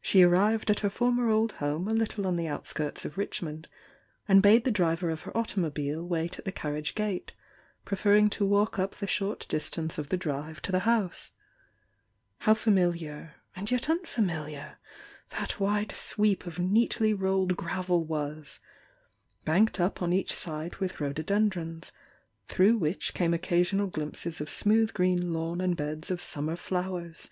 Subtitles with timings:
[0.00, 3.68] She arrived at her former old home a little on the outskirts of Richmond,
[4.26, 7.34] and bade the driver of her automobile wait at the carriage gate,
[7.84, 11.30] preferring to walk up the short distance of the drive to the house.
[12.38, 14.78] How familiar and yet unfamiliar
[15.30, 18.58] that wide sweep of neatly roUed gravel was!
[19.44, 21.92] banked up on each side with rhododendrons,
[22.48, 27.30] through which came occasional glimpses of smooth green lawn and beds of summer flowers!